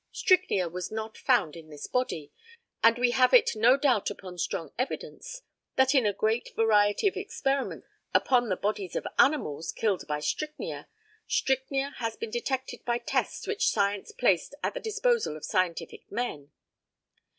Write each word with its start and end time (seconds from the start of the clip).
Strychnia 0.11 0.67
was 0.67 0.91
not 0.91 1.15
found 1.15 1.55
in 1.55 1.69
this 1.69 1.85
body, 1.85 2.31
and 2.83 2.97
we 2.97 3.11
have 3.11 3.35
it 3.35 3.55
no 3.55 3.77
doubt 3.77 4.09
upon 4.09 4.39
strong 4.39 4.71
evidence, 4.75 5.43
that 5.75 5.93
in 5.93 6.07
a 6.07 6.11
great 6.11 6.55
variety 6.55 7.07
of 7.07 7.15
experiments 7.15 7.85
upon 8.11 8.49
the 8.49 8.55
bodies 8.55 8.95
of 8.95 9.05
animals, 9.19 9.71
killed 9.71 10.07
by 10.07 10.19
strychnia, 10.19 10.87
strychnia 11.27 11.93
has 11.97 12.15
been 12.15 12.31
detected 12.31 12.83
by 12.83 12.97
tests 12.97 13.45
which 13.45 13.69
science 13.69 14.11
placed 14.11 14.55
at 14.63 14.73
the 14.73 14.79
disposal 14.79 15.37
of 15.37 15.45
scientific 15.45 16.11
men. 16.11 16.51